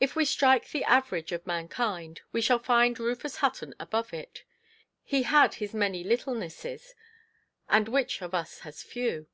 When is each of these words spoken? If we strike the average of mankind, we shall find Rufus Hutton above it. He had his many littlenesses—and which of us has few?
If 0.00 0.14
we 0.14 0.26
strike 0.26 0.68
the 0.68 0.84
average 0.84 1.32
of 1.32 1.46
mankind, 1.46 2.20
we 2.30 2.42
shall 2.42 2.58
find 2.58 3.00
Rufus 3.00 3.36
Hutton 3.36 3.74
above 3.80 4.12
it. 4.12 4.44
He 5.02 5.22
had 5.22 5.54
his 5.54 5.72
many 5.72 6.04
littlenesses—and 6.04 7.88
which 7.88 8.20
of 8.20 8.34
us 8.34 8.58
has 8.60 8.82
few? 8.82 9.28